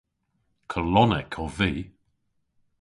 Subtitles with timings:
[0.71, 1.71] Kolonnek ov vy.